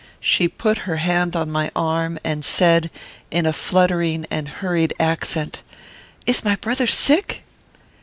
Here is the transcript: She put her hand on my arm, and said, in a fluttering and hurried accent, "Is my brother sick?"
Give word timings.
She 0.19 0.47
put 0.47 0.79
her 0.89 0.95
hand 0.95 1.35
on 1.35 1.51
my 1.51 1.69
arm, 1.75 2.17
and 2.23 2.43
said, 2.43 2.89
in 3.29 3.45
a 3.45 3.53
fluttering 3.53 4.25
and 4.31 4.47
hurried 4.47 4.95
accent, 4.99 5.61
"Is 6.25 6.43
my 6.43 6.55
brother 6.55 6.87
sick?" 6.87 7.43